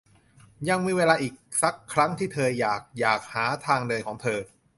[0.69, 4.39] ยังมีเวลาอีกสักครั้งที่เธออยาก อยากหาทางเดินของเธอ